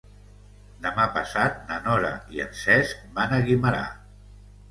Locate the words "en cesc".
2.45-3.03